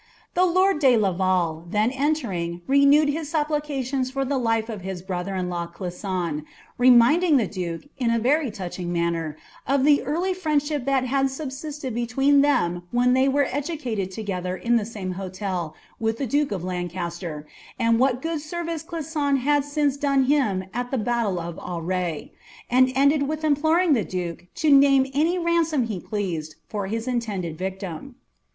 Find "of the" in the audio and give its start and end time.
9.67-10.01